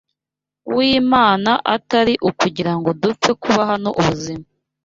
[0.75, 4.45] w’Imana atari ukugira ngo dupfe kubaho ubuzima